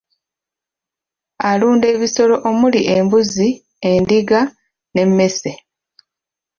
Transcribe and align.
Alunda 1.49 1.85
ebisolo 1.95 2.35
omuli 2.49 2.79
embuzi 2.95 3.47
endiga 3.91 4.41
n'emmese. 4.93 5.51